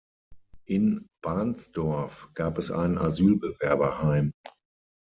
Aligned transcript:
In 0.65 1.05
Bahnsdorf 1.23 2.31
gab 2.33 2.57
es 2.57 2.71
ein 2.71 2.97
Asylbewerberheim. 2.97 4.31